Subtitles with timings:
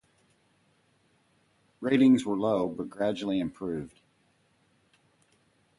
[1.79, 4.01] Ratings were low initially but gradually improved.